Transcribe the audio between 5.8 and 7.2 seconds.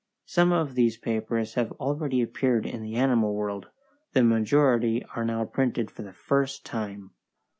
for the first time.